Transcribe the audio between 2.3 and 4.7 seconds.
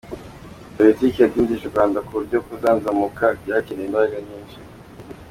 kuzanzamuuka byakeneye imbaraga nyinshi.